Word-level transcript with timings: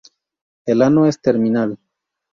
El 0.65 0.81
ano 0.81 1.05
es 1.05 1.21
terminal. 1.21 1.77